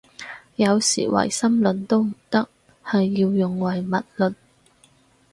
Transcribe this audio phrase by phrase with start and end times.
[0.55, 2.49] 有時唯心論都唔得，
[2.83, 4.33] 係要用唯物論